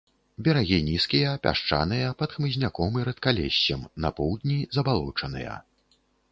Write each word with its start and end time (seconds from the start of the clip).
Берагі 0.45 0.77
нізкія, 0.87 1.33
пясчаныя, 1.43 2.09
пад 2.23 2.33
хмызняком 2.39 2.97
і 3.03 3.07
рэдкалессем, 3.11 3.87
на 4.07 4.15
поўдні 4.23 4.59
забалочаныя. 4.77 5.53